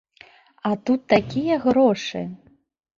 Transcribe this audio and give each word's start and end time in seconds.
А 0.69 0.71
тут 0.89 1.05
такія 1.15 1.55
грошы! 1.69 2.27